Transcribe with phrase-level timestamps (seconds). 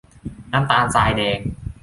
[0.51, 1.39] น้ำตาลทรายแดง